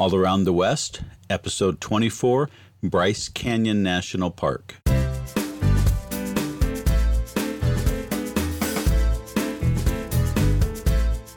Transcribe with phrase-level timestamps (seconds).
[0.00, 2.48] All Around the West, Episode 24
[2.82, 4.76] Bryce Canyon National Park.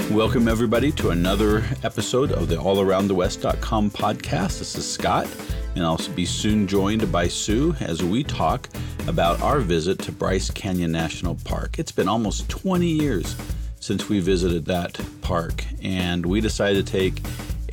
[0.09, 4.59] Welcome, everybody, to another episode of the AllAroundTheWest.com podcast.
[4.59, 5.27] This is Scott,
[5.75, 8.69] and I'll be soon joined by Sue as we talk
[9.07, 11.79] about our visit to Bryce Canyon National Park.
[11.79, 13.35] It's been almost 20 years
[13.81, 17.21] since we visited that park, and we decided to take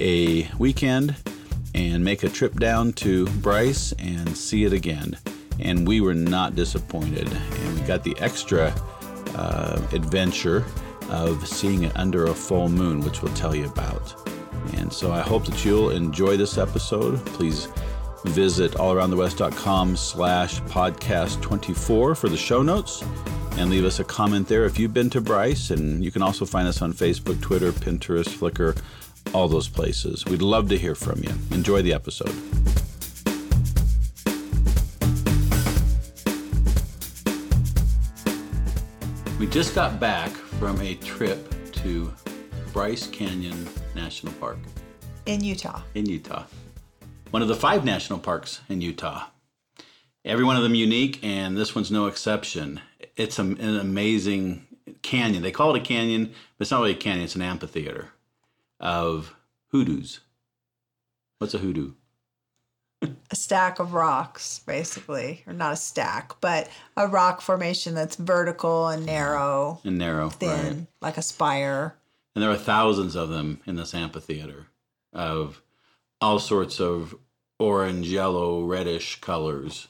[0.01, 1.15] a weekend
[1.75, 5.17] and make a trip down to Bryce and see it again.
[5.59, 8.75] And we were not disappointed, and we got the extra
[9.35, 10.65] uh, adventure
[11.11, 14.15] of seeing it under a full moon, which we'll tell you about.
[14.75, 17.25] And so I hope that you'll enjoy this episode.
[17.27, 17.69] Please
[18.25, 23.03] visit allaroundthewest.com slash podcast 24 for the show notes
[23.57, 25.71] and leave us a comment there if you've been to Bryce.
[25.71, 28.81] And you can also find us on Facebook, Twitter, Pinterest, Flickr,
[29.33, 30.25] all those places.
[30.27, 31.33] We'd love to hear from you.
[31.51, 32.35] Enjoy the episode.
[39.39, 42.13] We just got back from a trip to
[42.73, 44.59] Bryce Canyon National Park
[45.27, 45.83] in Utah.
[45.95, 46.45] In Utah.
[47.31, 49.27] One of the five national parks in Utah.
[50.25, 52.81] Every one of them unique, and this one's no exception.
[53.17, 54.67] It's a, an amazing
[55.03, 55.43] canyon.
[55.43, 58.11] They call it a canyon, but it's not really a canyon, it's an amphitheater
[58.81, 59.35] of
[59.69, 60.21] hoodoos.
[61.39, 61.93] What's a hoodoo?
[63.03, 68.89] a stack of rocks, basically, or not a stack, but a rock formation that's vertical
[68.89, 70.87] and narrow, and narrow, thin, right.
[71.01, 71.97] like a spire.
[72.35, 74.67] And there are thousands of them in this amphitheater
[75.13, 75.63] of
[76.21, 77.15] all sorts of
[77.59, 79.89] orange, yellow, reddish colors.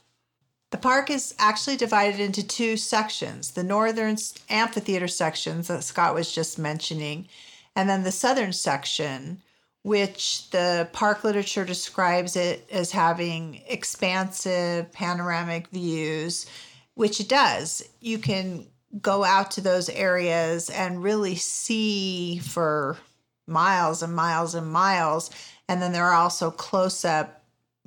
[0.70, 4.16] The park is actually divided into two sections the northern
[4.48, 7.27] amphitheater sections that Scott was just mentioning,
[7.76, 9.40] and then the southern section,
[9.82, 16.46] which the park literature describes it as having expansive panoramic views,
[16.94, 17.88] which it does.
[18.00, 18.66] You can
[19.00, 22.98] go out to those areas and really see for
[23.47, 25.30] miles and miles and miles.
[25.69, 27.42] And then there are also close up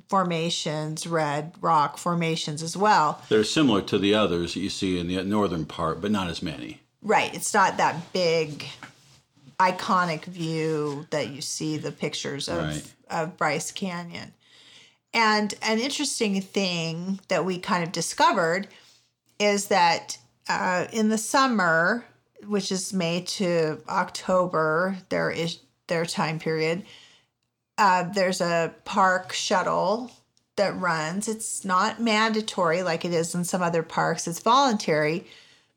[0.08, 3.22] formations, red rock formations as well.
[3.28, 6.42] They're similar to the others that you see in the northern part, but not as
[6.42, 6.80] many.
[7.02, 7.34] Right.
[7.34, 8.66] It's not that big
[9.58, 12.94] iconic view that you see the pictures of, right.
[13.10, 14.32] of Bryce Canyon.
[15.12, 18.66] And an interesting thing that we kind of discovered
[19.38, 22.04] is that uh, in the summer,
[22.46, 26.84] which is May to October, there is their time period.
[27.78, 30.10] Uh, there's a park shuttle
[30.56, 31.28] that runs.
[31.28, 34.28] It's not mandatory like it is in some other parks.
[34.28, 35.26] It's voluntary,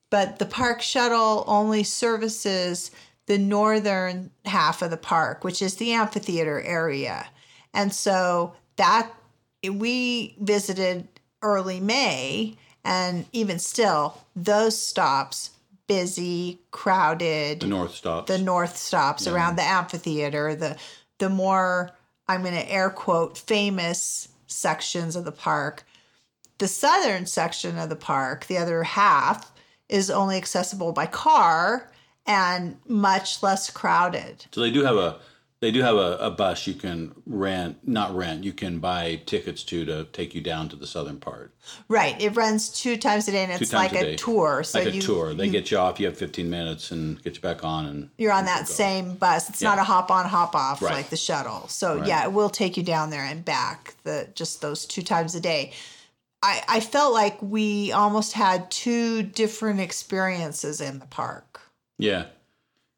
[0.09, 2.92] but the park shuttle only services
[3.28, 7.28] the northern half of the park, which is the amphitheater area.
[7.74, 9.12] And so that
[9.64, 11.08] we visited
[11.42, 15.52] early May, and even still, those stops
[15.88, 17.62] busy, crowded.
[17.62, 18.28] The north stops.
[18.32, 19.34] The north stops yeah.
[19.34, 20.56] around the amphitheater.
[20.56, 20.78] The
[21.20, 21.92] the more
[22.28, 25.86] I'm going to air quote famous sections of the park.
[26.59, 29.52] The southern section of the park, the other half,
[29.90, 31.92] is only accessible by car
[32.28, 34.46] and much less crowded.
[34.52, 35.20] So they do have a
[35.60, 39.64] they do have a, a, bus you can rent not rent you can buy tickets
[39.64, 41.54] to to take you down to the southern part
[41.88, 44.90] right it runs two times a day and it's like a, a tour so like
[44.90, 47.42] a you, tour they you, get you off you have 15 minutes and get you
[47.42, 49.70] back on and you're on that same bus it's yeah.
[49.70, 50.94] not a hop on hop off right.
[50.94, 52.08] like the shuttle so right.
[52.08, 55.40] yeah it will take you down there and back the just those two times a
[55.40, 55.72] day
[56.44, 61.66] I, I felt like we almost had two different experiences in the park
[61.97, 62.25] yeah,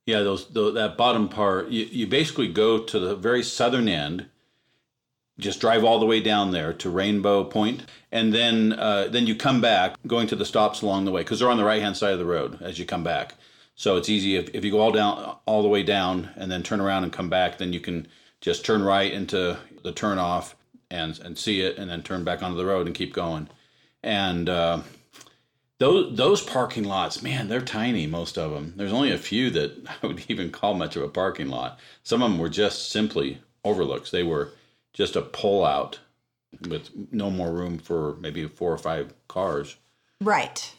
[0.06, 0.22] yeah.
[0.22, 4.28] Those the, that bottom part, you, you basically go to the very southern end.
[5.38, 9.36] Just drive all the way down there to Rainbow Point, and then uh, then you
[9.36, 11.96] come back, going to the stops along the way because they're on the right hand
[11.96, 13.36] side of the road as you come back.
[13.76, 16.62] So it's easy if, if you go all down all the way down and then
[16.62, 18.10] turn around and come back, then you can
[18.42, 20.57] just turn right into the turn off
[20.92, 23.48] and and see it, and then turn back onto the road and keep going.
[24.04, 24.81] And uh,
[25.80, 28.06] those those parking lots, man, they're tiny.
[28.06, 28.74] Most of them.
[28.76, 31.80] There's only a few that I would even call much of a parking lot.
[32.04, 34.12] Some of them were just simply overlooks.
[34.12, 34.52] They were
[34.94, 36.00] just a pull out
[36.68, 39.78] with no more room for maybe four or five cars.
[40.22, 40.74] Right.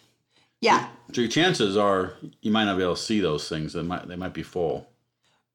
[0.61, 0.89] Yeah.
[1.13, 3.73] So your chances are you might not be able to see those things.
[3.73, 4.87] They might they might be full.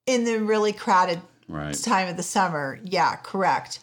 [0.08, 1.74] In the really crowded right.
[1.74, 2.80] time of the summer.
[2.84, 3.80] Yeah, correct.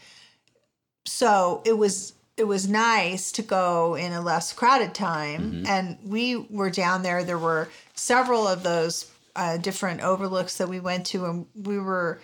[1.05, 5.53] So it was it was nice to go in a less crowded time.
[5.53, 5.67] Mm-hmm.
[5.67, 7.25] And we were down there.
[7.25, 12.21] There were several of those uh, different overlooks that we went to, and we were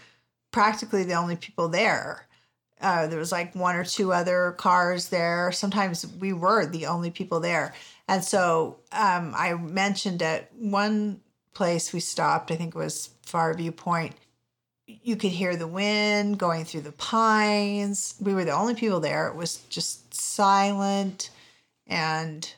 [0.50, 2.26] practically the only people there.
[2.81, 5.50] Uh, there was like one or two other cars there.
[5.52, 7.75] Sometimes we were the only people there.
[8.06, 11.20] And so um, I mentioned at one
[11.55, 14.14] place we stopped, I think it was Far Point,
[14.88, 18.14] you could hear the wind going through the pines.
[18.20, 19.29] We were the only people there.
[19.29, 21.31] It was just silent
[21.87, 22.50] and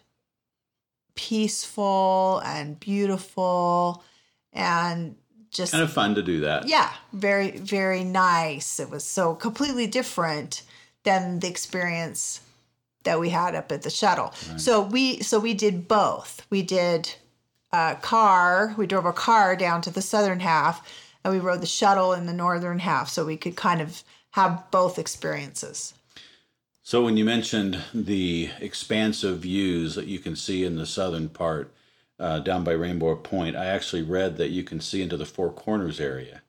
[1.15, 4.05] peaceful and beautiful
[4.53, 5.17] and
[5.51, 6.69] just kind of fun to do that.
[6.69, 8.79] Yeah, very very nice.
[8.79, 10.63] It was so completely different
[11.03, 12.41] than the experience
[13.03, 14.33] that we had up at the shuttle.
[14.51, 14.61] Right.
[14.61, 16.47] So we so we did both.
[16.51, 17.13] We did
[17.73, 18.75] a car.
[18.77, 20.87] We drove a car down to the southern half,
[21.25, 24.03] and we rode the shuttle in the northern half, so we could kind of
[24.33, 25.95] have both experiences.
[26.83, 31.73] So when you mentioned the expansive views that you can see in the southern part,
[32.19, 35.53] uh, down by Rainbow Point, I actually read that you can see into the Four
[35.53, 36.43] Corners area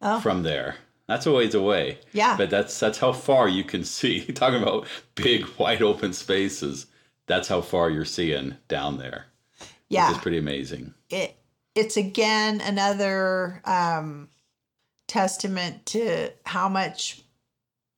[0.00, 0.20] oh.
[0.20, 0.76] from there.
[1.06, 1.98] That's a ways away.
[2.12, 2.36] Yeah.
[2.36, 4.24] But that's that's how far you can see.
[4.32, 6.86] Talking about big wide open spaces.
[7.26, 9.26] That's how far you're seeing down there.
[9.88, 10.08] Yeah.
[10.08, 10.94] Which is pretty amazing.
[11.10, 11.36] It
[11.74, 14.28] it's again another um,
[15.08, 17.22] testament to how much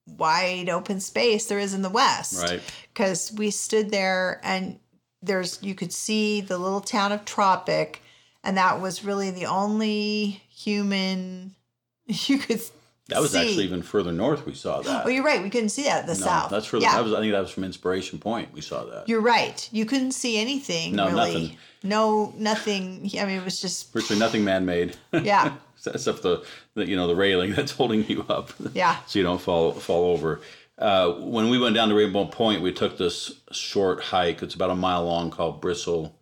[0.06, 2.42] wide open space there is in the West.
[2.42, 2.60] Right.
[2.92, 4.78] Because we stood there and
[5.22, 8.02] there's you could see the little town of Tropic,
[8.42, 11.54] and that was really the only human
[12.06, 12.60] you could.
[13.08, 13.38] That was see.
[13.38, 14.46] actually even further north.
[14.46, 15.04] We saw that.
[15.04, 15.42] Oh, you're right.
[15.42, 16.50] We couldn't see that at the no, south.
[16.50, 16.84] That's further.
[16.84, 16.94] Yeah.
[16.94, 17.12] That was.
[17.12, 18.52] I think that was from Inspiration Point.
[18.54, 19.08] We saw that.
[19.08, 19.68] You're right.
[19.72, 20.96] You couldn't see anything.
[20.96, 21.16] No, really.
[21.16, 21.56] nothing.
[21.82, 23.10] No, nothing.
[23.20, 24.96] I mean, it was just virtually nothing man-made.
[25.12, 25.54] Yeah.
[25.86, 28.52] Except the, the, you know, the railing that's holding you up.
[28.72, 28.96] Yeah.
[29.06, 30.40] so you don't fall fall over.
[30.78, 34.42] Uh, when we went down to Rainbow Point, we took this short hike.
[34.42, 36.16] It's about a mile long, called Bristle,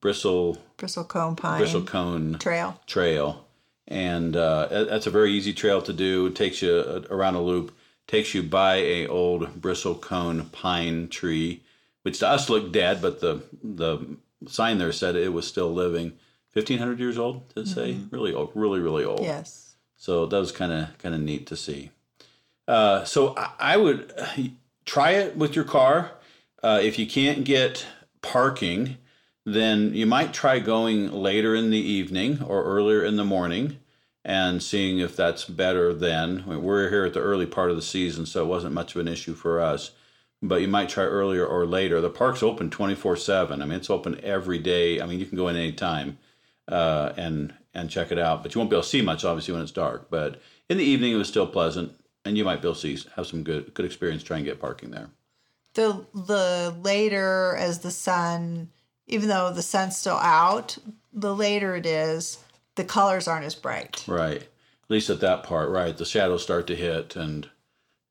[0.00, 2.80] Bristle, Bristlecone Pine, Bristlecone Trail.
[2.86, 3.41] Trail,
[3.88, 6.26] and uh, that's a very easy trail to do.
[6.26, 7.74] It takes you uh, around a loop.
[8.08, 11.62] Takes you by a old bristlecone pine tree,
[12.02, 16.12] which to us looked dead, but the the sign there said it was still living.
[16.50, 17.94] Fifteen hundred years old, did it say?
[17.94, 18.14] Mm-hmm.
[18.14, 19.22] Really old, really, really old.
[19.22, 19.76] Yes.
[19.96, 21.90] So that was kind of kind of neat to see.
[22.66, 24.12] Uh, so I, would
[24.84, 26.12] try it with your car.
[26.62, 27.86] Uh, if you can't get
[28.20, 28.98] parking,
[29.44, 33.78] then you might try going later in the evening or earlier in the morning
[34.24, 36.44] and seeing if that's better then.
[36.46, 39.08] we're here at the early part of the season, so it wasn't much of an
[39.08, 39.90] issue for us.
[40.40, 42.00] But you might try earlier or later.
[42.00, 43.62] The park's open 24 7.
[43.62, 45.00] I mean, it's open every day.
[45.00, 46.18] I mean, you can go in any time
[46.68, 48.42] uh, and, and check it out.
[48.42, 50.10] But you won't be able to see much, obviously, when it's dark.
[50.10, 53.08] But in the evening, it was still pleasant and you might be able to see,
[53.16, 55.10] have some good good experience trying to get parking there.
[55.74, 58.70] The the later as the sun,
[59.12, 60.78] even though the sun's still out,
[61.12, 62.38] the later it is,
[62.74, 64.04] the colors aren't as bright.
[64.08, 64.42] Right.
[64.42, 65.96] At least at that part, right?
[65.96, 67.48] The shadows start to hit, and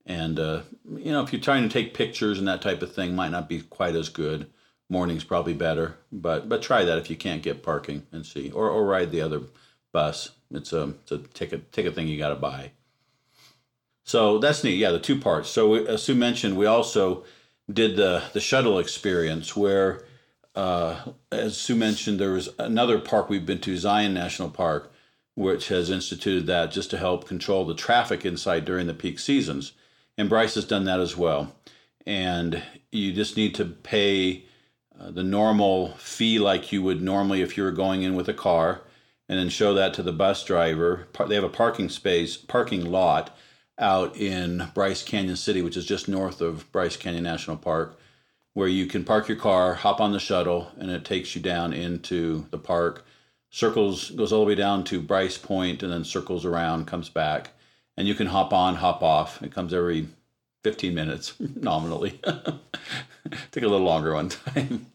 [0.05, 0.61] and uh,
[0.95, 3.49] you know if you're trying to take pictures and that type of thing, might not
[3.49, 4.47] be quite as good.
[4.89, 8.69] Morning's probably better, but but try that if you can't get parking and see, or
[8.69, 9.41] or ride the other
[9.91, 10.31] bus.
[10.49, 12.71] It's a it's a ticket ticket thing you got to buy.
[14.03, 14.77] So that's neat.
[14.77, 15.49] Yeah, the two parts.
[15.49, 17.23] So we, as Sue mentioned, we also
[17.71, 20.03] did the the shuttle experience where,
[20.55, 20.99] uh,
[21.31, 24.91] as Sue mentioned, there was another park we've been to, Zion National Park,
[25.35, 29.71] which has instituted that just to help control the traffic inside during the peak seasons.
[30.17, 31.55] And Bryce has done that as well.
[32.05, 34.43] And you just need to pay
[34.99, 38.33] uh, the normal fee like you would normally if you were going in with a
[38.33, 38.81] car,
[39.29, 41.07] and then show that to the bus driver.
[41.27, 43.35] They have a parking space, parking lot
[43.79, 47.97] out in Bryce Canyon City, which is just north of Bryce Canyon National Park,
[48.53, 51.73] where you can park your car, hop on the shuttle, and it takes you down
[51.73, 53.05] into the park.
[53.49, 57.51] Circles goes all the way down to Bryce Point and then circles around, comes back,
[57.97, 59.41] and you can hop on, hop off.
[59.41, 60.07] It comes every
[60.63, 62.19] 15 minutes nominally.
[63.51, 64.87] Take a little longer one time.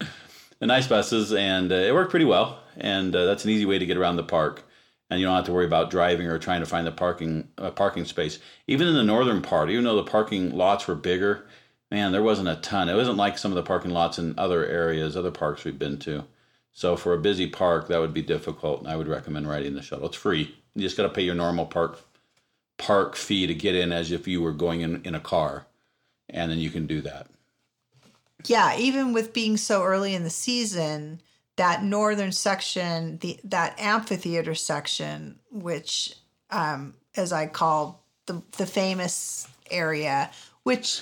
[0.59, 2.61] the nice buses, and uh, it worked pretty well.
[2.77, 4.65] And uh, that's an easy way to get around the park
[5.11, 7.71] and you don't have to worry about driving or trying to find the parking uh,
[7.71, 8.39] parking space.
[8.67, 11.47] Even in the northern part, even though the parking lots were bigger,
[11.91, 12.89] man, there wasn't a ton.
[12.89, 15.99] It wasn't like some of the parking lots in other areas, other parks we've been
[16.01, 16.25] to.
[16.73, 18.87] So for a busy park, that would be difficult.
[18.87, 20.07] I would recommend riding the shuttle.
[20.07, 20.55] It's free.
[20.75, 22.01] You just got to pay your normal park
[22.79, 25.67] park fee to get in as if you were going in in a car,
[26.29, 27.29] and then you can do that.
[28.45, 31.23] Yeah, even with being so early in the season,
[31.57, 36.15] that northern section, the that amphitheater section, which
[36.51, 40.31] um, as I call the the famous area,
[40.65, 41.01] which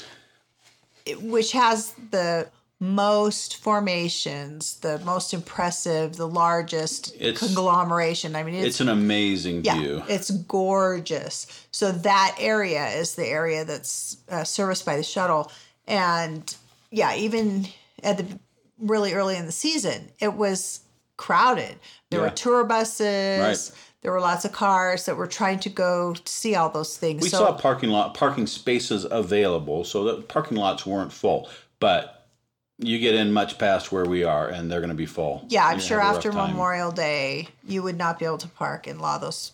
[1.21, 2.49] which has the
[2.81, 8.35] most formations, the most impressive, the largest It's- conglomeration.
[8.37, 10.03] I mean, it's, It's an amazing yeah, view.
[10.09, 11.47] it's gorgeous.
[11.71, 15.51] So that area is the area that's uh, serviced by the shuttle,
[15.87, 16.55] and
[16.91, 17.67] yeah, even
[18.03, 18.27] at the
[18.79, 20.81] really early in the season, it was
[21.17, 21.77] crowded.
[22.11, 22.27] There Yeah.
[22.27, 23.41] were tour buses.
[23.71, 23.79] Right.
[24.05, 27.23] There were lots of cars that were trying to go to see all those things.
[27.23, 31.49] We so saw parking lot parking spaces available, so the parking lots weren't full.
[31.81, 32.27] But
[32.79, 35.47] you get in much past where we are, and they're going to be full.
[35.49, 36.33] yeah, I'm sure gonna have a after.
[36.33, 39.53] Memorial Day, you would not be able to park in a lot of those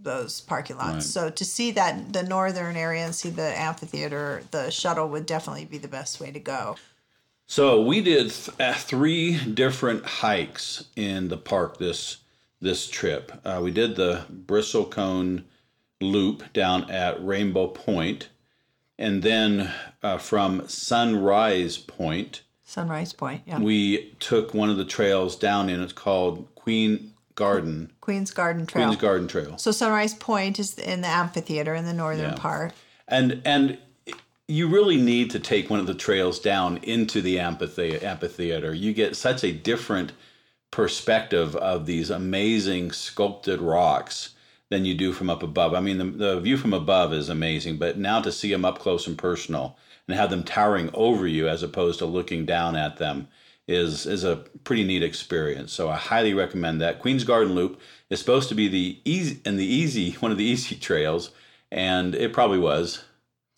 [0.00, 0.94] those parking lots.
[0.94, 1.02] Right.
[1.02, 5.66] So to see that the northern area and see the amphitheater, the shuttle would definitely
[5.66, 6.76] be the best way to go.
[7.46, 12.16] So we did th- uh, three different hikes in the park this
[12.62, 13.32] this trip.
[13.44, 15.42] Uh, we did the Bristlecone
[16.00, 18.28] Loop down at Rainbow Point,
[18.98, 19.70] and then
[20.02, 23.58] uh, from Sunrise Point, Sunrise Point, yeah.
[23.60, 25.80] we took one of the trails down in.
[25.82, 28.86] It's called Queen Garden, Queen's Garden Trail.
[28.86, 29.58] Queen's Garden Trail.
[29.58, 32.36] So Sunrise Point is in the amphitheater in the northern Yeah.
[32.38, 32.72] part.
[33.08, 33.78] and and
[34.48, 38.74] you really need to take one of the trails down into the amphithe- amphitheater.
[38.74, 40.12] You get such a different
[40.72, 44.30] perspective of these amazing sculpted rocks
[44.70, 45.74] than you do from up above.
[45.74, 48.80] I mean, the, the view from above is amazing, but now to see them up
[48.80, 49.76] close and personal
[50.08, 53.28] and have them towering over you as opposed to looking down at them
[53.68, 55.72] is is a pretty neat experience.
[55.72, 56.98] So I highly recommend that.
[56.98, 60.44] Queen's Garden Loop is supposed to be the easy and the easy one of the
[60.44, 61.30] easy trails,
[61.70, 63.04] and it probably was.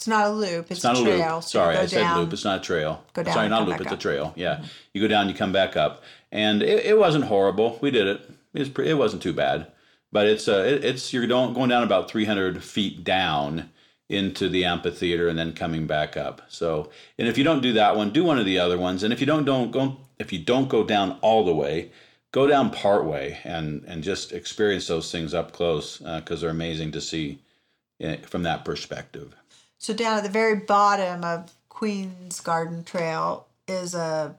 [0.04, 1.34] It's not a loop, it's, It's not a a trail.
[1.37, 1.44] loop.
[1.44, 2.20] Sorry, go I said down.
[2.20, 2.32] loop.
[2.34, 3.02] It's not a trail.
[3.14, 3.80] Go down Sorry, not a loop.
[3.80, 4.34] It's a trail.
[4.37, 7.78] Yeah, you go down, you come back up, and it, it wasn't horrible.
[7.80, 8.20] We did it.
[8.52, 9.68] It was pre- it wasn't too bad,
[10.12, 13.70] but it's uh it, it's you're going going down about 300 feet down
[14.11, 16.42] into the amphitheater and then coming back up.
[16.49, 19.02] So, and if you don't do that one, do one of the other ones.
[19.02, 21.92] And if you don't don't go if you don't go down all the way,
[22.30, 26.92] go down part way and and just experience those things up close because they're amazing
[26.92, 27.38] to see
[28.02, 29.34] eh, from that perspective.
[29.78, 34.36] So down at the very bottom of Queen's Garden Trail is a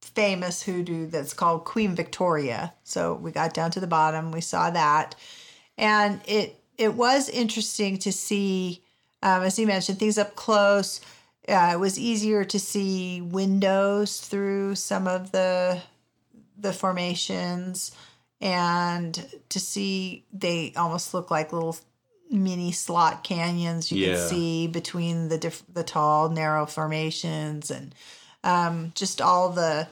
[0.00, 2.72] famous hoodoo that's called Queen Victoria.
[2.82, 5.14] So we got down to the bottom, we saw that,
[5.78, 8.82] and it it was interesting to see,
[9.22, 11.00] um, as he mentioned, things up close.
[11.48, 15.80] Uh, it was easier to see windows through some of the
[16.58, 17.92] the formations
[18.40, 21.76] and to see they almost look like little
[22.32, 24.14] mini slot canyons you Yeah.
[24.16, 27.94] can see between the diff- the tall narrow formations and
[28.42, 29.86] um, just all the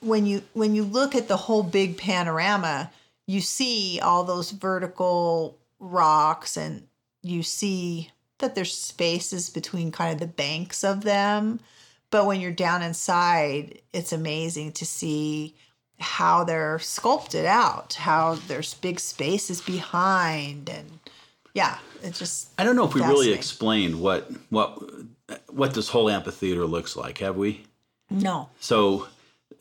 [0.00, 2.90] when you when you look at the whole big panorama
[3.26, 6.86] you see all those vertical rocks and
[7.22, 11.60] you see that there's spaces between kind of the banks of them
[12.10, 15.54] but when you're down inside it's amazing to see
[16.00, 20.98] how they're sculpted out how there's big spaces behind and
[21.54, 24.78] yeah it's just I don't know if we really explained what what
[25.50, 27.64] what this whole amphitheater looks like, have we?
[28.10, 29.08] no So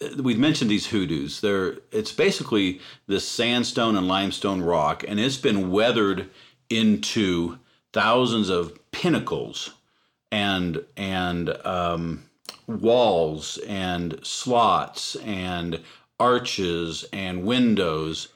[0.02, 1.42] uh, we've mentioned these hoodoos.
[1.42, 6.30] They're it's basically this sandstone and limestone rock, and it's been weathered
[6.70, 7.60] into
[7.94, 9.74] thousands of pinnacles
[10.32, 12.24] and and um,
[12.68, 15.80] walls and slots and
[16.20, 18.30] arches and windows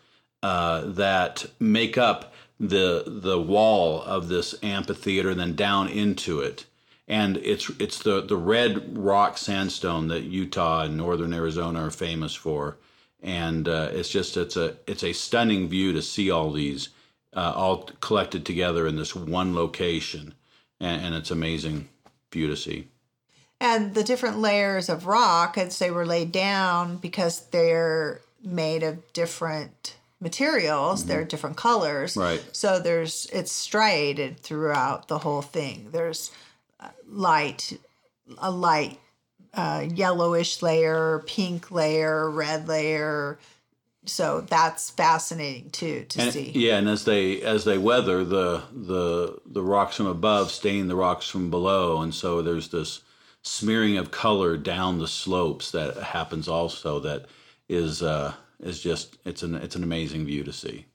[0.43, 6.65] uh, that make up the the wall of this amphitheater and then down into it.
[7.07, 12.33] And it's it's the the red rock sandstone that Utah and northern Arizona are famous
[12.33, 12.77] for.
[13.21, 16.89] And uh, it's just it's a it's a stunning view to see all these
[17.35, 20.33] uh, all collected together in this one location.
[20.79, 21.89] And, and it's amazing
[22.31, 22.87] view to see.
[23.59, 29.13] And the different layers of rock as they were laid down because they're made of
[29.13, 29.95] different
[30.29, 32.17] materials they're different colors.
[32.17, 32.43] Right.
[32.51, 35.77] so there's it's striated throughout the whole thing.
[35.91, 36.31] There's
[37.07, 37.77] light
[38.39, 38.99] a light
[39.53, 43.39] uh, yellowish layer pink layer red layer.
[44.07, 46.51] So that's fascinating too to And- see.
[46.53, 50.95] Yeah, and as they as they weather the the the rocks from above stain the
[50.95, 53.01] rocks from below, and so there's this
[53.41, 57.25] smearing of color down the slopes that happens also that
[57.69, 60.85] is uh, is just it's an it's an amazing view to see.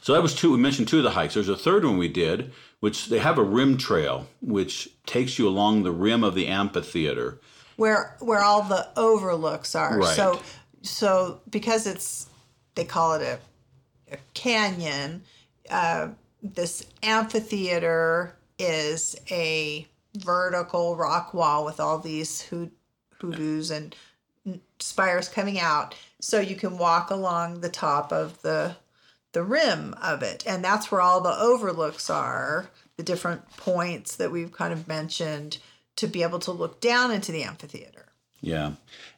[0.00, 0.50] So that was two.
[0.52, 1.34] We mentioned two of the hikes.
[1.34, 5.46] There's a third one we did, which they have a rim trail, which takes you
[5.46, 7.40] along the rim of the amphitheater.
[7.76, 9.98] where where all the overlooks are.
[9.98, 10.16] Right.
[10.16, 10.40] So
[10.82, 12.28] so because it's
[12.74, 13.38] they call it a,
[14.14, 15.22] a canyon,
[15.70, 16.08] uh,
[16.42, 19.86] this amphitheater is a
[20.16, 22.50] vertical rock wall with all these
[23.20, 23.94] hoodoos and
[24.78, 25.94] spires coming out.
[26.20, 28.76] So you can walk along the top of the
[29.32, 34.32] the rim of it, and that's where all the overlooks are, the different points that
[34.32, 35.58] we've kind of mentioned
[35.96, 38.06] to be able to look down into the amphitheater.
[38.40, 38.72] Yeah,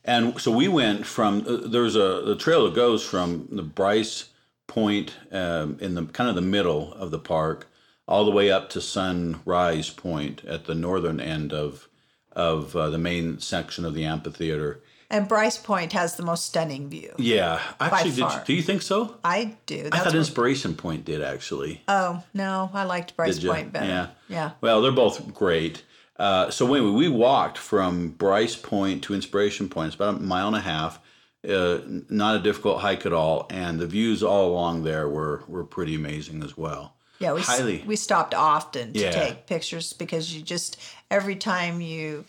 [0.04, 4.30] and so we went from uh, there's a the trail that goes from the Bryce
[4.66, 7.68] Point um, in the kind of the middle of the park
[8.06, 11.88] all the way up to Sunrise Point at the northern end of
[12.32, 14.80] of uh, the main section of the amphitheater.
[15.12, 17.12] And Bryce Point has the most stunning view.
[17.18, 19.16] Yeah, actually, did you, do you think so?
[19.24, 19.82] I do.
[19.82, 21.82] That's I thought Inspiration Point did actually.
[21.88, 23.86] Oh no, I liked Bryce Point better.
[23.86, 24.50] Yeah, yeah.
[24.60, 25.82] Well, they're both great.
[26.16, 29.88] Uh, so anyway, we walked from Bryce Point to Inspiration Point.
[29.88, 31.00] It's about a mile and a half.
[31.48, 31.78] Uh,
[32.10, 35.94] not a difficult hike at all, and the views all along there were were pretty
[35.94, 36.94] amazing as well.
[37.18, 37.82] Yeah, we highly.
[37.86, 39.10] we stopped often to Yeah.
[39.10, 40.76] take pictures because you just
[41.10, 42.26] every time you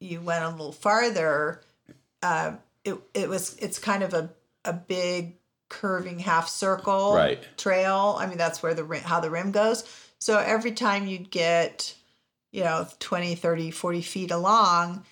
[0.00, 1.60] you went a little farther,
[2.22, 2.52] uh,
[2.84, 4.30] it it was it's kind of a
[4.64, 5.36] a big
[5.68, 7.42] curving half circle Right.
[7.56, 8.16] trail.
[8.18, 9.84] I mean that's where the rim, how the rim goes.
[10.18, 11.94] So every time you'd get
[12.52, 15.04] you know 20 30 40 feet along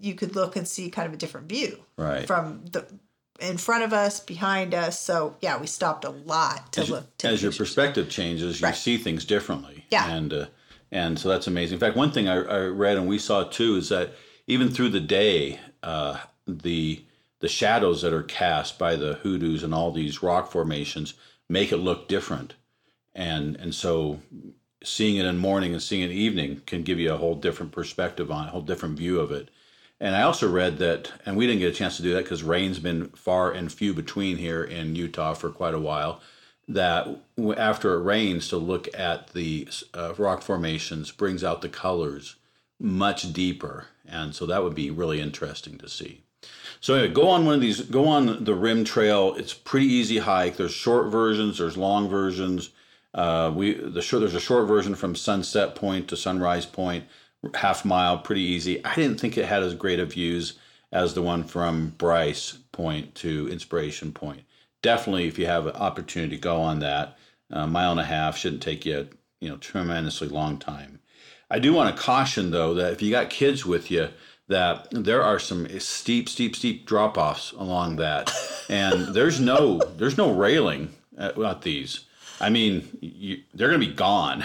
[0.00, 2.26] you could look and see kind of a different view Right.
[2.26, 2.86] from the
[3.40, 7.18] in front of us behind us so yeah we stopped a lot to as, look
[7.18, 8.74] take as your perspective changes, you Right.
[8.74, 9.84] see things differently.
[9.90, 10.10] Yeah.
[10.16, 10.46] and uh,
[10.92, 11.74] and so that's amazing.
[11.74, 14.12] In fact, one thing I, I read and we saw too is that
[14.46, 17.04] even through the day, uh, the
[17.40, 21.14] the shadows that are cast by the hoodoos and all these rock formations
[21.48, 22.54] make it look different,
[23.14, 24.20] and and so
[24.82, 27.72] seeing it in morning and seeing it in evening can give you a whole different
[27.72, 29.50] perspective on a whole different view of it.
[29.98, 32.42] And I also read that, and we didn't get a chance to do that because
[32.42, 36.20] rain's been far and few between here in Utah for quite a while.
[36.68, 37.20] That
[37.56, 42.36] after it rains, to look at the uh, rock formations brings out the colors
[42.78, 46.25] much deeper, and so that would be really interesting to see.
[46.80, 47.80] So anyway, go on one of these.
[47.80, 49.34] Go on the Rim Trail.
[49.34, 50.56] It's a pretty easy hike.
[50.56, 51.58] There's short versions.
[51.58, 52.70] There's long versions.
[53.14, 57.04] Uh, we the short, there's a short version from Sunset Point to Sunrise Point,
[57.54, 58.84] half mile, pretty easy.
[58.84, 60.58] I didn't think it had as great of views
[60.92, 64.42] as the one from Bryce Point to Inspiration Point.
[64.82, 67.16] Definitely, if you have an opportunity, go on that.
[67.50, 69.08] A mile and a half shouldn't take you,
[69.40, 71.00] you know, tremendously long time.
[71.50, 74.10] I do want to caution though that if you got kids with you,
[74.48, 78.32] that there are some steep, steep, steep drop offs along that,
[78.68, 82.06] and there's no there's no railing at, at these.
[82.40, 84.44] I mean, you, they're going to be gone.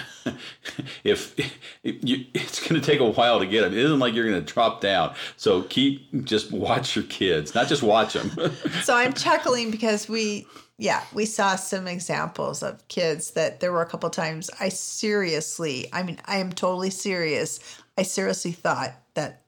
[1.03, 1.37] if,
[1.83, 4.29] if you, it's going to take a while to get them, it isn't like you're
[4.29, 5.13] going to drop down.
[5.37, 8.31] So keep just watch your kids, not just watch them.
[8.83, 13.81] so I'm chuckling because we, yeah, we saw some examples of kids that there were
[13.81, 17.59] a couple times I seriously, I mean, I am totally serious.
[17.97, 19.40] I seriously thought that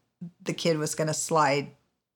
[0.43, 1.71] the kid was going to slide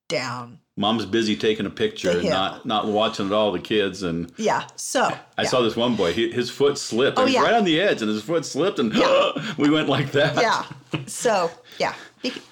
[0.07, 0.59] down.
[0.75, 4.31] Mom's busy taking a picture and not not watching at all the kids and.
[4.37, 4.67] Yeah.
[4.75, 5.49] So I yeah.
[5.49, 6.13] saw this one boy.
[6.13, 7.17] He, his foot slipped.
[7.17, 7.41] Oh, yeah.
[7.41, 8.93] right on the edge, and his foot slipped, and
[9.57, 10.35] we went like that.
[10.35, 10.65] Yeah.
[11.07, 11.95] So yeah,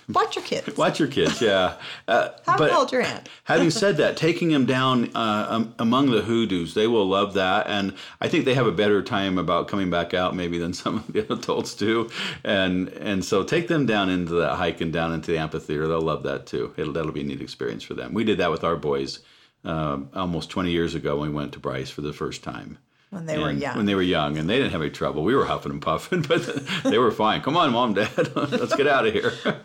[0.10, 0.78] watch your kids.
[0.78, 1.76] Watch your kids, yeah.
[2.08, 3.30] Uh, Have but hold your hand.
[3.44, 7.68] having said that, taking them down uh, um, among the hoodoos, they will love that,
[7.68, 10.98] and I think they have a better time about coming back out maybe than some
[10.98, 12.10] of the adults do,
[12.44, 15.88] and and so take them down into that hike and down into the amphitheater.
[15.88, 16.74] They'll love that too.
[16.78, 18.14] It'll, that'll be a neat experience for them.
[18.14, 19.20] We did that with our boys
[19.64, 22.78] um almost 20 years ago when we went to Bryce for the first time.
[23.16, 23.78] When they were young.
[23.78, 25.24] When they were young, and they didn't have any trouble.
[25.24, 26.46] We were huffing and puffing, but
[26.84, 27.42] they were fine.
[27.42, 29.34] Come on, mom, dad, let's get out of here.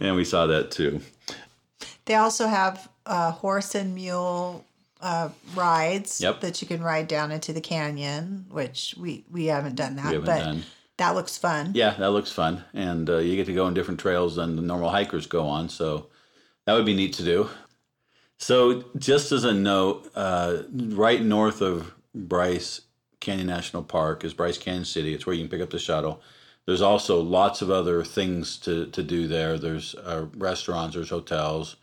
[0.00, 1.00] And we saw that too.
[2.06, 4.64] They also have uh, horse and mule
[5.00, 6.40] uh, rides Yep.
[6.40, 10.24] that you can ride down into the canyon, which we we haven't done that, haven't
[10.24, 10.62] but done.
[10.96, 11.72] that looks fun.
[11.74, 14.62] Yeah, that looks fun, and uh, you get to go on different trails than the
[14.62, 15.68] normal hikers go on.
[15.68, 16.06] So
[16.64, 17.48] that would be neat to do.
[18.38, 22.82] So just as a note, uh, right north of Bryce
[23.20, 25.14] Canyon National Park is Bryce Canyon City.
[25.14, 26.22] It's where you can pick up the shuttle.
[26.66, 29.56] There's also lots of other things to, to do there.
[29.58, 31.76] There's uh, restaurants, there's hotels,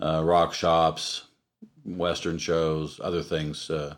[0.00, 1.24] uh, rock shops,
[1.84, 3.94] western shows, other things uh,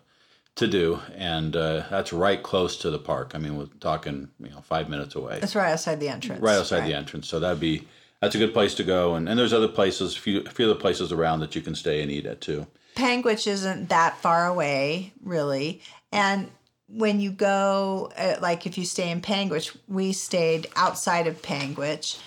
[0.56, 3.32] to do, and uh, that's right close to the park.
[3.34, 6.40] I mean, we're talking you know five minutes away That's right outside the entrance.
[6.40, 7.28] right outside the entrance.
[7.28, 7.86] So that'd be
[8.20, 9.14] that's a good place to go.
[9.14, 11.74] And, and there's other places, a few, a few other places around that you can
[11.74, 12.66] stay and eat at too.
[12.94, 15.82] Panguitch isn't that far away, really.
[16.12, 16.50] And
[16.88, 22.18] when you go, uh, like if you stay in Panguitch, we stayed outside of Panguitch.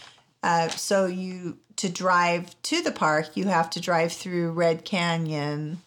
[0.44, 5.82] Uh, so you to drive to the park, you have to drive through Red Canyon,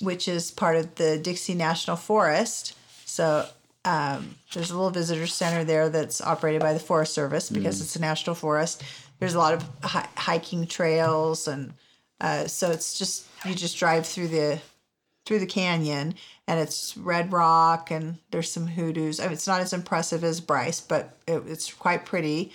[0.00, 2.74] which is part of the Dixie National Forest.
[3.04, 3.46] So
[3.84, 7.96] um, there's a little visitor center there that's operated by the Forest Service because it's
[7.96, 8.82] a national forest.
[9.18, 11.74] there's a lot of hi- hiking trails, and
[12.20, 14.58] uh, so it's just you just drive through the
[15.26, 16.14] through the canyon,
[16.46, 19.20] and it's red rock, and there's some hoodoos.
[19.20, 22.52] I mean, it's not as impressive as Bryce, but it, it's quite pretty.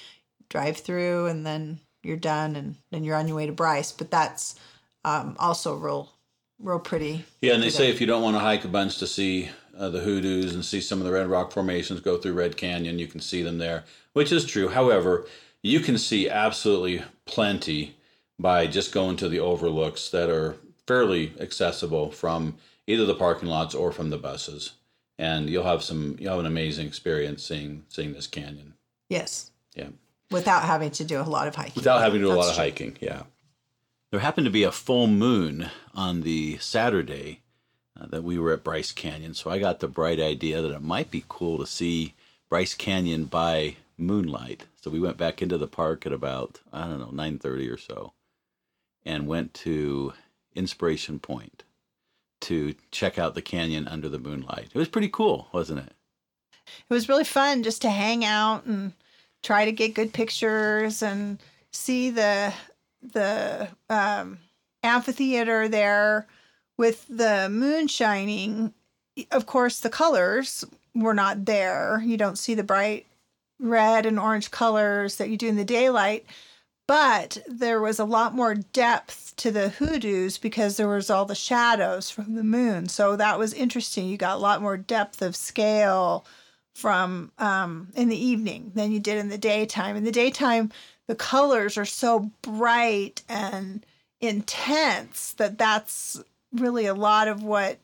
[0.50, 3.92] Drive through, and then you're done, and then you're on your way to Bryce.
[3.92, 4.60] But that's
[5.06, 6.12] um, also real,
[6.60, 7.26] real pretty.
[7.42, 9.90] Yeah, and they say if you don't want to hike a bunch to see uh,
[9.90, 13.08] the hoodoos and see some of the red rock formations go through Red Canyon, you
[13.08, 14.70] can see them there, which is true.
[14.70, 15.26] However,
[15.62, 17.96] you can see absolutely plenty
[18.38, 20.56] by just going to the overlooks that are
[20.88, 22.56] fairly accessible from
[22.90, 24.74] either the parking lots or from the buses,
[25.18, 28.74] and you'll have some you'll have an amazing experience seeing seeing this canyon.
[29.10, 29.52] Yes.
[29.76, 29.90] Yeah.
[30.32, 31.74] Without having to do a lot of hiking.
[31.76, 33.24] Without having to do a lot of hiking, yeah.
[34.12, 37.42] There happened to be a full moon on the Saturday
[38.00, 40.82] uh, that we were at Bryce Canyon, so I got the bright idea that it
[40.82, 42.16] might be cool to see
[42.50, 44.66] Bryce Canyon by moonlight.
[44.82, 47.78] So we went back into the park at about I don't know nine thirty or
[47.78, 48.14] so,
[49.06, 50.14] and went to
[50.56, 51.64] Inspiration Point
[52.42, 54.70] to check out the canyon under the moonlight.
[54.74, 55.94] It was pretty cool, wasn't it?
[56.90, 58.94] It was really fun just to hang out and
[59.44, 61.40] try to get good pictures and
[61.72, 62.54] see the
[63.02, 64.40] the um,
[64.84, 66.28] amphitheater there
[66.78, 68.74] with the moon shining.
[69.32, 72.02] Of course, the colors were not there.
[72.06, 73.06] You don't see the bright
[73.60, 76.26] red and orange colors that you do in the daylight,
[76.90, 81.36] but there was a lot more depth to the hoodoos because there was all the
[81.36, 82.90] shadows from the moon.
[82.90, 84.08] So that was interesting.
[84.08, 86.26] You got a lot more depth of scale
[86.74, 89.98] from um, in the evening than you did in the daytime.
[89.98, 90.72] In the daytime,
[91.06, 93.86] the colors are so bright and
[94.20, 96.20] intense that that's
[96.52, 97.78] really a lot of what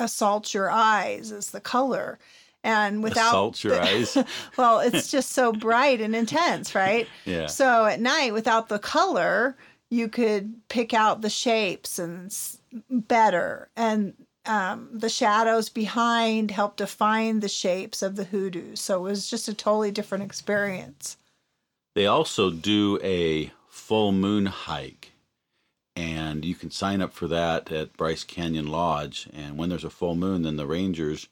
[0.00, 2.18] assaults your eyes is the color
[2.64, 4.18] and without assault your the, eyes.
[4.56, 7.06] well, it's just so bright and intense, right?
[7.26, 7.46] Yeah.
[7.46, 9.56] So at night, without the color,
[9.90, 12.34] you could pick out the shapes and
[12.90, 14.14] better, and
[14.46, 18.80] um, the shadows behind help define the shapes of the hoodoos.
[18.80, 21.16] So it was just a totally different experience.
[21.94, 25.12] They also do a full moon hike,
[25.96, 29.28] and you can sign up for that at Bryce Canyon Lodge.
[29.32, 31.28] And when there's a full moon, then the rangers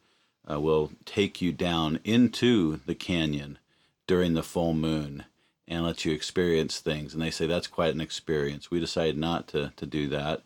[0.53, 3.59] uh, will take you down into the canyon
[4.07, 5.25] during the full moon
[5.69, 7.15] and let you experience things.
[7.15, 8.71] And they say that's quite an experience.
[8.71, 10.43] We decided not to, to do that.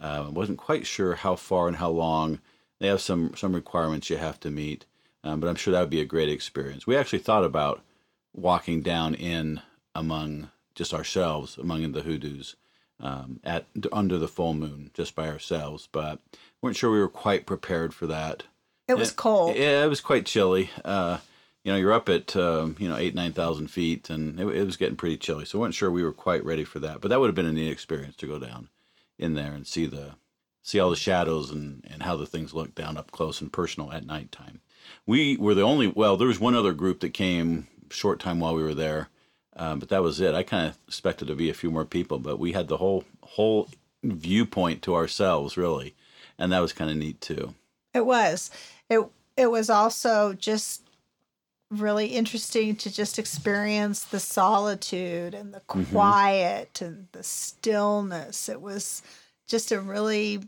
[0.00, 2.40] Uh, I wasn't quite sure how far and how long.
[2.78, 4.84] They have some, some requirements you have to meet,
[5.24, 6.86] um, but I'm sure that would be a great experience.
[6.86, 7.82] We actually thought about
[8.32, 9.60] walking down in
[9.94, 12.54] among just ourselves, among the hoodoos.
[13.00, 16.18] Um, at under the full moon, just by ourselves, but
[16.60, 18.42] weren't sure we were quite prepared for that.
[18.88, 19.54] It was cold.
[19.56, 20.70] Yeah, it was quite chilly.
[20.82, 21.18] Uh,
[21.62, 24.64] you know, you're up at um, you know eight nine thousand feet, and it, it,
[24.64, 25.44] was getting pretty chilly.
[25.44, 27.02] So I wasn't sure we were quite ready for that.
[27.02, 28.70] But that would have been a neat experience to go down
[29.18, 30.14] in there and see the
[30.62, 33.92] see all the shadows and and how the things look down up close and personal
[33.92, 34.60] at nighttime.
[35.06, 35.88] We were the only.
[35.88, 39.08] Well, there was one other group that came short time while we were there,
[39.54, 40.34] uh, but that was it.
[40.34, 43.04] I kind of expected to be a few more people, but we had the whole
[43.22, 43.68] whole
[44.02, 45.94] viewpoint to ourselves really,
[46.38, 47.54] and that was kind of neat too.
[47.92, 48.50] It was
[48.88, 50.82] it it was also just
[51.70, 55.84] really interesting to just experience the solitude and the mm-hmm.
[55.84, 56.84] quiet mm-hmm.
[56.84, 58.48] and the stillness.
[58.48, 59.02] It was
[59.46, 60.40] just a really,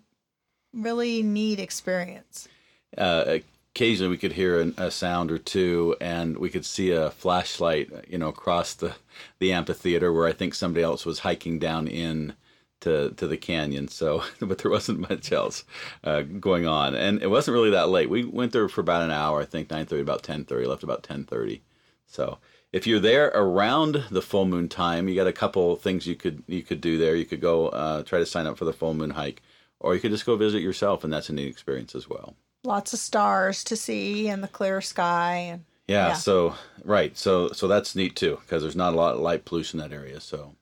[0.73, 2.49] really neat experience.
[2.97, 3.39] Uh,
[3.75, 7.91] occasionally, we could hear an, a sound or two, and we could see a flashlight,
[8.09, 8.95] you know, across the
[9.39, 12.35] the amphitheater where I think somebody else was hiking down in
[12.81, 13.89] to to the canyon.
[13.89, 15.65] So, but there wasn't much else
[16.05, 18.11] uh, going on, and it wasn't really that late.
[18.11, 19.41] We went there for about an hour.
[19.41, 20.67] I think nine thirty, about ten thirty.
[20.67, 21.63] Left about ten thirty.
[22.07, 22.39] So,
[22.73, 26.43] if you're there around the full moon time, you got a couple things you could
[26.47, 27.15] you could do there.
[27.15, 29.43] You could go uh, try to sign up for the full moon hike,
[29.79, 32.35] or you could just go visit yourself, and that's a neat experience as well.
[32.63, 35.65] Lots of stars to see and the clear sky and.
[35.89, 36.13] Yeah, yeah.
[36.13, 39.81] so right, so so that's neat too because there's not a lot of light pollution
[39.81, 40.21] in that area.
[40.21, 40.55] So,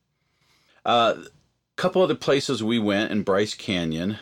[0.87, 1.17] uh,
[1.79, 4.19] couple other places we went in Bryce Canyon.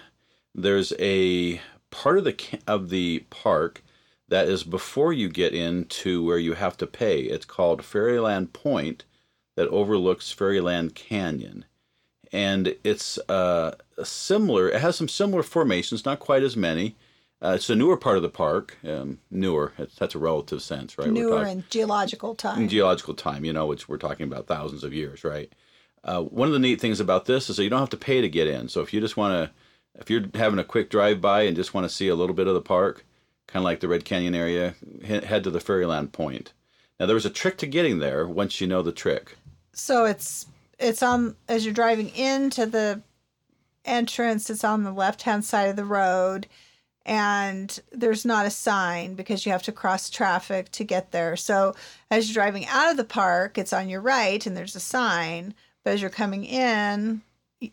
[0.55, 3.83] There's a part of the of the park
[4.29, 7.23] that is before you get into where you have to pay.
[7.23, 9.05] It's called Fairyland Point
[9.57, 11.64] that overlooks Fairyland Canyon.
[12.33, 16.97] And it's uh, similar, it has some similar formations, not quite as many.
[17.40, 21.09] Uh, it's a newer part of the park, um, newer, that's a relative sense, right?
[21.09, 22.62] Newer talking, in geological time.
[22.62, 25.53] In geological time, you know, which we're talking about thousands of years, right?
[26.07, 28.21] Uh, one of the neat things about this is that you don't have to pay
[28.21, 28.69] to get in.
[28.69, 31.75] So if you just want to, if you're having a quick drive by and just
[31.75, 33.05] want to see a little bit of the park,
[33.49, 36.53] kind of like the Red Canyon area, head to the Fairyland Point.
[37.01, 39.37] Now there's a trick to getting there once you know the trick.
[39.73, 40.47] so it's
[40.79, 43.03] it's on as you're driving into the
[43.85, 44.49] entrance.
[44.49, 46.47] It's on the left hand side of the road,
[47.05, 51.37] and there's not a sign because you have to cross traffic to get there.
[51.37, 51.75] So
[52.11, 55.55] as you're driving out of the park, it's on your right and there's a sign.
[55.87, 57.22] But as you're coming in,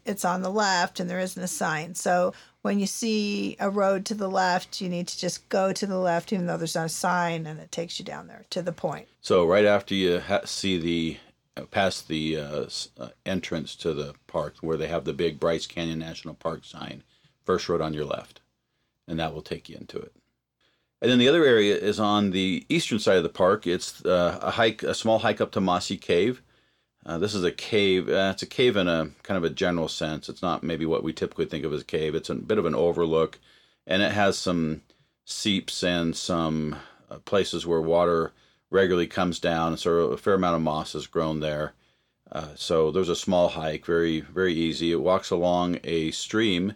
[0.06, 1.96] it's on the left and there isn't a sign.
[1.96, 5.88] So when you see a road to the left, you need to just go to
[5.88, 8.62] the left, even though there's not a sign, and it takes you down there to
[8.62, 9.08] the point.
[9.22, 11.18] So right after you ha- see the
[11.58, 12.66] uh, past the uh,
[13.00, 17.02] uh, entrance to the park, where they have the big Bryce Canyon National Park sign,
[17.44, 18.42] first road on your left,
[19.08, 20.14] and that will take you into it.
[21.02, 23.66] And then the other area is on the eastern side of the park.
[23.66, 26.44] It's uh, a hike, a small hike up to Mossy Cave.
[27.06, 28.08] Uh, this is a cave.
[28.08, 30.30] Uh, it's a cave in a kind of a general sense.
[30.30, 32.16] It's not maybe what we typically think of as a cave.
[32.16, 33.40] It's a bit of an overlook,
[33.86, 34.82] and it has some
[35.26, 36.78] seeps and some
[37.10, 38.32] uh, places where water
[38.70, 39.78] regularly comes down.
[39.78, 41.74] So a fair amount of moss has grown there.
[42.32, 44.92] Uh, so there's a small hike, very very easy.
[44.92, 46.74] It walks along a stream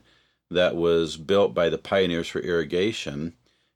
[0.52, 3.34] that was built by the pioneers for irrigation,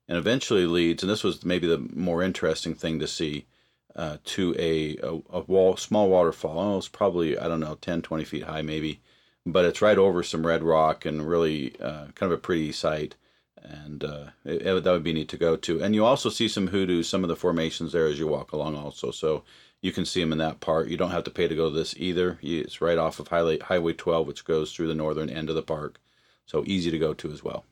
[0.07, 1.01] and eventually leads.
[1.01, 3.45] And this was maybe the more interesting thing to see
[3.95, 6.59] uh, to a, a, a, wall, small waterfall.
[6.59, 9.01] Oh, it's probably, I don't know, 10, 20 feet high maybe.
[9.45, 13.15] But it's right over some red rock and really uh, kind of a pretty sight.
[13.63, 15.83] And uh, it, it, that would be neat to go to.
[15.83, 18.75] And you also see some hoodoos, some of the formations there as you walk along
[18.75, 19.11] also.
[19.11, 19.43] So
[19.81, 20.89] you can see them in that part.
[20.89, 22.37] You don't have to pay to go to this either.
[22.41, 25.63] It's right off of Highway, Highway 12, which goes through the northern end of the
[25.63, 25.99] park.
[26.45, 27.65] So easy to go to as well.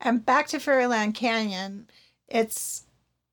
[0.00, 1.88] And back to Fairyland Canyon,
[2.28, 2.84] it's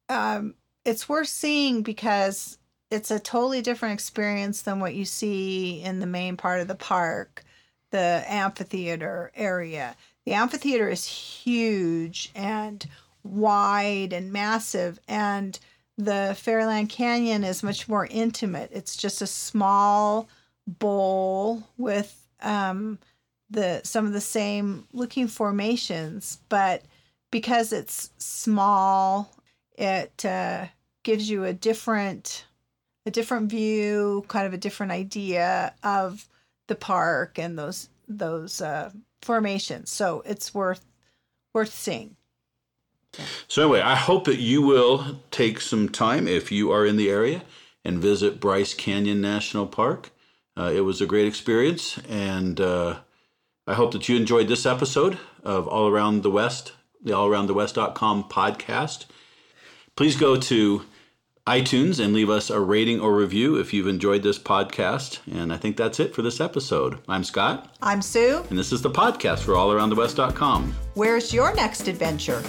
[0.07, 2.57] um, it's worth seeing because
[2.91, 6.75] it's a totally different experience than what you see in the main part of the
[6.75, 7.43] park,
[7.91, 9.95] the amphitheater area.
[10.25, 12.85] The amphitheater is huge and
[13.23, 15.57] wide and massive, and
[15.97, 18.69] the Fairyland Canyon is much more intimate.
[18.73, 20.27] It's just a small
[20.67, 22.99] bowl with um,
[23.49, 26.83] the some of the same looking formations, but
[27.31, 29.32] because it's small
[29.75, 30.67] it uh,
[31.03, 32.45] gives you a different
[33.05, 36.27] a different view, kind of a different idea of
[36.67, 39.91] the park and those those uh, formations.
[39.91, 40.85] So it's worth
[41.53, 42.15] worth seeing.
[43.47, 47.11] So anyway, I hope that you will take some time if you are in the
[47.11, 47.43] area
[47.85, 50.11] and visit Bryce Canyon National Park.
[50.57, 52.99] Uh, it was a great experience, and uh,
[53.67, 59.05] I hope that you enjoyed this episode of All Around the West, the AllAroundTheWest.com podcast.
[59.95, 60.83] Please go to
[61.45, 65.19] iTunes and leave us a rating or review if you've enjoyed this podcast.
[65.31, 66.99] And I think that's it for this episode.
[67.07, 67.75] I'm Scott.
[67.81, 68.43] I'm Sue.
[68.49, 70.73] And this is the podcast for AllAroundTheWest.com.
[70.95, 72.41] Where's your next adventure?